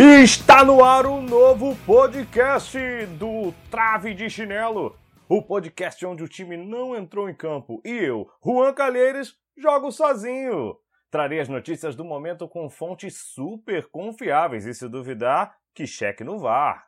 [0.00, 2.78] Está no ar o um novo podcast
[3.18, 4.96] do Trave de Chinelo.
[5.28, 10.76] O podcast onde o time não entrou em campo e eu, Juan Calheiros, jogo sozinho.
[11.10, 16.38] Trarei as notícias do momento com fontes super confiáveis e, se duvidar, que cheque no
[16.38, 16.86] VAR.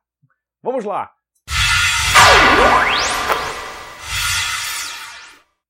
[0.63, 1.11] Vamos lá!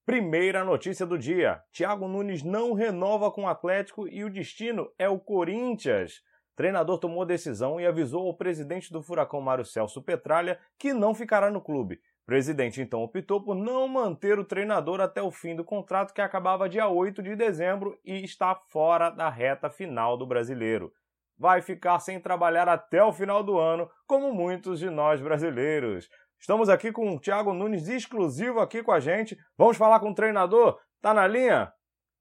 [0.04, 5.09] Primeira notícia do dia: Thiago Nunes não renova com o Atlético e o destino é
[5.09, 6.20] o Corinthians.
[6.60, 11.51] Treinador tomou decisão e avisou ao presidente do Furacão Mário Celso Petralha que não ficará
[11.51, 11.95] no clube.
[11.95, 16.20] O presidente então optou por não manter o treinador até o fim do contrato que
[16.20, 20.93] acabava dia 8 de dezembro e está fora da reta final do brasileiro.
[21.38, 26.10] Vai ficar sem trabalhar até o final do ano, como muitos de nós brasileiros.
[26.38, 29.35] Estamos aqui com o Thiago Nunes exclusivo aqui com a gente.
[29.57, 30.79] Vamos falar com o treinador.
[31.01, 31.73] Tá na linha?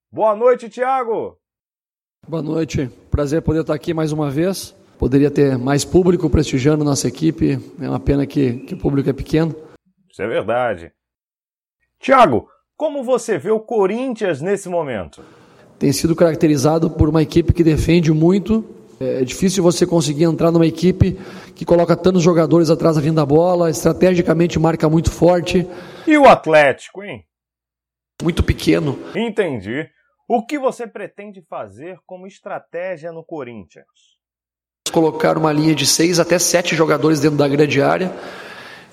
[0.10, 1.38] Boa noite, Thiago.
[2.26, 2.90] Boa noite.
[3.20, 4.74] Prazer poder estar aqui mais uma vez.
[4.98, 7.60] Poderia ter mais público prestigiando nossa equipe.
[7.82, 9.54] É uma pena que, que o público é pequeno.
[10.10, 10.94] Isso é verdade.
[12.00, 15.22] Thiago, como você vê o Corinthians nesse momento?
[15.78, 18.64] Tem sido caracterizado por uma equipe que defende muito,
[19.02, 21.20] é difícil você conseguir entrar numa equipe
[21.54, 25.68] que coloca tantos jogadores atrás da vinda da bola, estrategicamente marca muito forte.
[26.08, 27.26] E o Atlético, hein?
[28.24, 28.98] Muito pequeno.
[29.14, 29.90] Entendi.
[30.32, 33.88] O que você pretende fazer como estratégia no Corinthians?
[34.94, 38.14] Colocar uma linha de seis até sete jogadores dentro da grande área.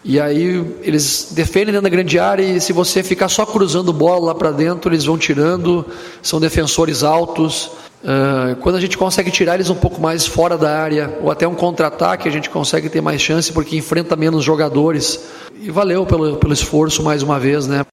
[0.02, 4.28] E aí eles defendem dentro da grande área e se você ficar só cruzando bola
[4.28, 5.84] lá para dentro, eles vão tirando.
[6.22, 7.66] São defensores altos.
[8.02, 11.46] Uh, quando a gente consegue tirar eles um pouco mais fora da área, ou até
[11.46, 15.28] um contra-ataque, a gente consegue ter mais chance porque enfrenta menos jogadores.
[15.54, 17.84] E valeu pelo, pelo esforço mais uma vez, né?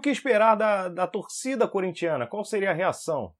[0.00, 2.26] O que esperar da, da torcida corintiana?
[2.26, 3.32] Qual seria a reação?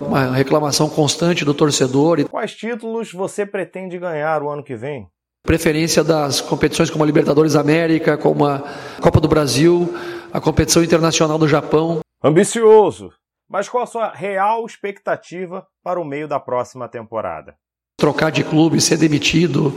[0.00, 2.18] Uma reclamação constante do torcedor.
[2.18, 2.24] E...
[2.24, 5.06] Quais títulos você pretende ganhar o ano que vem?
[5.44, 8.62] Preferência das competições como a Libertadores América, como a
[9.02, 9.94] Copa do Brasil,
[10.32, 12.00] a competição internacional do Japão.
[12.24, 13.12] Ambicioso!
[13.46, 17.56] Mas qual a sua real expectativa para o meio da próxima temporada?
[17.98, 19.70] Trocar de clube, ser demitido,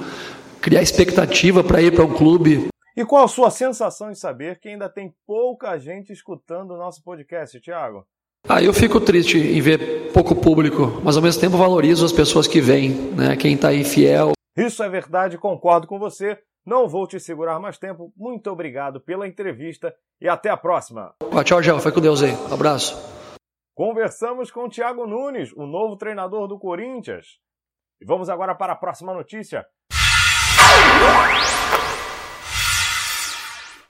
[0.61, 2.69] criar expectativa para ir para um clube.
[2.97, 7.03] E qual a sua sensação em saber que ainda tem pouca gente escutando o nosso
[7.03, 8.07] podcast, Thiago?
[8.47, 12.47] Ah, eu fico triste em ver pouco público, mas ao mesmo tempo valorizo as pessoas
[12.47, 13.35] que vêm, né?
[13.35, 14.31] Quem está aí fiel.
[14.55, 16.39] Isso é verdade, concordo com você.
[16.65, 18.13] Não vou te segurar mais tempo.
[18.15, 21.13] Muito obrigado pela entrevista e até a próxima.
[21.31, 21.79] Ah, tchau, Gel.
[21.79, 22.31] Foi com Deus aí.
[22.49, 22.95] Abraço.
[23.75, 27.39] Conversamos com o Thiago Nunes, o novo treinador do Corinthians.
[27.99, 29.65] E vamos agora para a próxima notícia.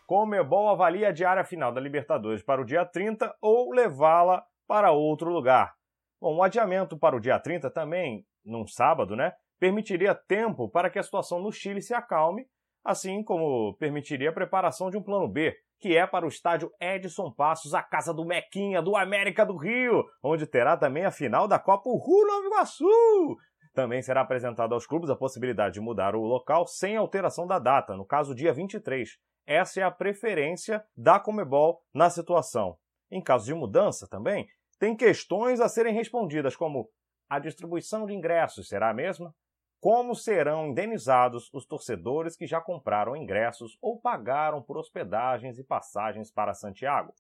[0.06, 5.32] Comebol avalia a diária final da Libertadores para o dia 30 ou levá-la para outro
[5.32, 5.74] lugar.
[6.22, 11.00] Bom, o adiamento para o dia 30 também, num sábado, né, permitiria tempo para que
[11.00, 12.48] a situação no Chile se acalme,
[12.84, 17.32] assim como permitiria a preparação de um plano B, que é para o estádio Edson
[17.32, 21.60] Passos, a casa do Mequinha, do América do Rio, onde terá também a final da
[21.60, 23.38] Copa Rio Nova Iguaçu.
[23.76, 27.94] Também será apresentado aos clubes a possibilidade de mudar o local sem alteração da data,
[27.94, 29.20] no caso dia 23.
[29.46, 32.78] Essa é a preferência da Comebol na situação.
[33.12, 34.48] Em caso de mudança também,
[34.80, 36.90] tem questões a serem respondidas, como
[37.30, 39.36] a distribuição de ingressos será a mesma?
[39.82, 46.32] Como serão indenizados os torcedores que já compraram ingressos ou pagaram por hospedagens e passagens
[46.32, 47.14] para Santiago?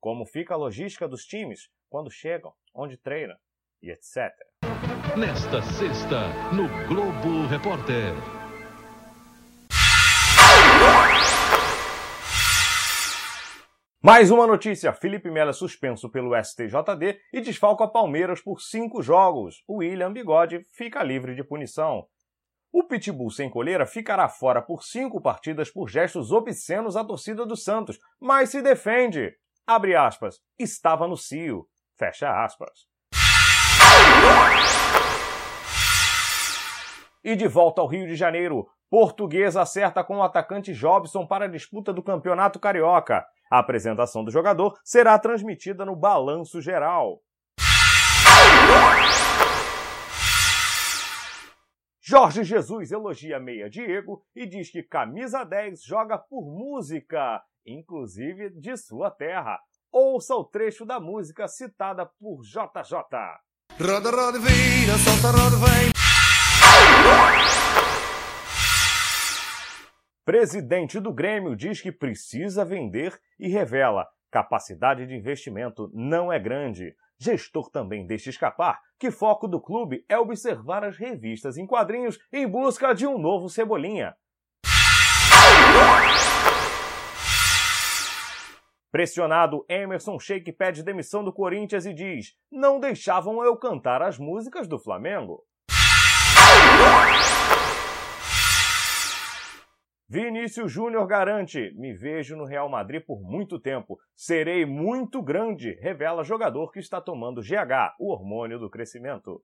[0.00, 3.36] Como fica a logística dos times quando chegam, onde treinam
[3.80, 4.32] e etc.
[5.10, 8.14] Nesta sexta, no Globo Repórter.
[14.02, 19.62] Mais uma notícia: Felipe Melo é suspenso pelo STJD e desfalca Palmeiras por cinco jogos.
[19.68, 22.06] William Bigode fica livre de punição.
[22.72, 27.56] O Pitbull sem coleira ficará fora por cinco partidas por gestos obscenos à torcida do
[27.56, 29.34] Santos, mas se defende.
[29.66, 30.36] Abre aspas.
[30.58, 31.68] Estava no cio.
[31.98, 32.91] Fecha aspas.
[37.24, 41.48] E de volta ao Rio de Janeiro, Portuguesa acerta com o atacante Jobson para a
[41.48, 43.24] disputa do Campeonato Carioca.
[43.48, 47.20] A apresentação do jogador será transmitida no Balanço Geral.
[52.00, 58.76] Jorge Jesus elogia Meia Diego e diz que camisa 10 joga por música, inclusive de
[58.76, 59.60] sua terra.
[59.92, 62.96] Ouça o trecho da música citada por JJ.
[63.80, 65.91] Roda, roda, vira, solta, roda, vem.
[70.24, 76.94] Presidente do Grêmio diz que precisa vender e revela capacidade de investimento não é grande.
[77.18, 82.46] Gestor também deixa escapar que foco do clube é observar as revistas em quadrinhos em
[82.46, 84.14] busca de um novo Cebolinha.
[88.92, 94.68] Pressionado, Emerson Sheik pede demissão do Corinthians e diz: Não deixavam eu cantar as músicas
[94.68, 95.42] do Flamengo.
[100.12, 103.98] Vinícius Júnior garante: Me vejo no Real Madrid por muito tempo.
[104.14, 109.42] Serei muito grande, revela jogador que está tomando GH, o hormônio do crescimento.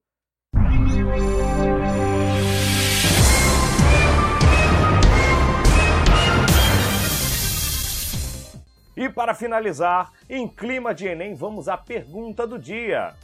[8.95, 13.15] E para finalizar, em clima de Enem, vamos à pergunta do dia.